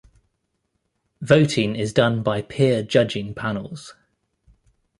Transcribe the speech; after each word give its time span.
Voting 1.21 1.75
is 1.75 1.93
done 1.93 2.23
by 2.23 2.41
peer 2.41 2.81
judging 2.81 3.35
panels. 3.35 3.93